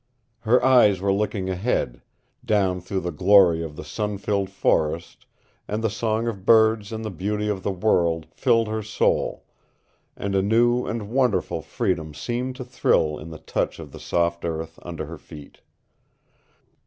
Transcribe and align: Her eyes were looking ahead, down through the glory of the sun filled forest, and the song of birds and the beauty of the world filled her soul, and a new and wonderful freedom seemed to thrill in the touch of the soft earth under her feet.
Her 0.39 0.65
eyes 0.65 0.99
were 0.99 1.13
looking 1.13 1.47
ahead, 1.47 2.01
down 2.43 2.81
through 2.81 3.01
the 3.01 3.11
glory 3.11 3.61
of 3.61 3.75
the 3.75 3.83
sun 3.83 4.17
filled 4.17 4.49
forest, 4.49 5.27
and 5.67 5.83
the 5.83 5.91
song 5.91 6.25
of 6.27 6.43
birds 6.43 6.91
and 6.91 7.05
the 7.05 7.11
beauty 7.11 7.47
of 7.47 7.61
the 7.61 7.69
world 7.69 8.25
filled 8.33 8.67
her 8.67 8.81
soul, 8.81 9.45
and 10.17 10.33
a 10.33 10.41
new 10.41 10.87
and 10.87 11.11
wonderful 11.11 11.61
freedom 11.61 12.15
seemed 12.15 12.55
to 12.55 12.65
thrill 12.65 13.19
in 13.19 13.29
the 13.29 13.37
touch 13.37 13.77
of 13.77 13.91
the 13.91 13.99
soft 13.99 14.43
earth 14.43 14.79
under 14.81 15.05
her 15.05 15.19
feet. 15.19 15.61